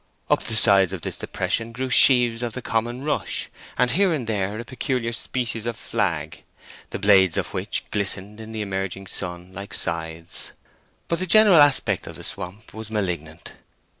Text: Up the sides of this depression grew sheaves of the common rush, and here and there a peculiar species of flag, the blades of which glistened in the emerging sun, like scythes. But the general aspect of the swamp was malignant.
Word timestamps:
Up 0.31 0.41
the 0.41 0.55
sides 0.55 0.93
of 0.93 1.01
this 1.01 1.19
depression 1.19 1.71
grew 1.71 1.91
sheaves 1.91 2.41
of 2.41 2.53
the 2.53 2.61
common 2.63 3.03
rush, 3.03 3.49
and 3.77 3.91
here 3.91 4.11
and 4.11 4.25
there 4.25 4.59
a 4.59 4.65
peculiar 4.65 5.13
species 5.13 5.67
of 5.67 5.77
flag, 5.77 6.41
the 6.89 6.97
blades 6.97 7.37
of 7.37 7.53
which 7.53 7.83
glistened 7.91 8.39
in 8.39 8.51
the 8.51 8.63
emerging 8.63 9.05
sun, 9.05 9.53
like 9.53 9.75
scythes. 9.75 10.53
But 11.07 11.19
the 11.19 11.27
general 11.27 11.61
aspect 11.61 12.07
of 12.07 12.15
the 12.15 12.23
swamp 12.23 12.73
was 12.73 12.89
malignant. 12.89 13.53